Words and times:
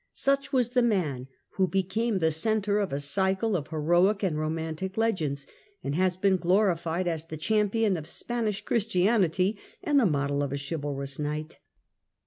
Such 0.13 0.51
was 0.51 0.71
the 0.71 0.81
man 0.81 1.27
who 1.57 1.65
has 1.65 1.69
become 1.69 2.17
the 2.17 2.31
centre 2.31 2.79
of 2.79 2.91
a 2.91 2.99
cycle 2.99 3.55
of 3.55 3.67
heroic 3.67 4.23
and 4.23 4.35
romantic 4.35 4.97
legends, 4.97 5.45
and 5.83 5.93
has 5.93 6.17
been 6.17 6.37
glorified 6.37 7.07
as 7.07 7.27
the 7.27 7.37
champion 7.37 7.95
of 7.95 8.07
Spanish 8.07 8.61
Christianity 8.65 9.59
and 9.83 9.99
the 9.99 10.07
model 10.07 10.41
of 10.41 10.51
a 10.51 10.57
chivalrous 10.57 11.19
knight. 11.19 11.59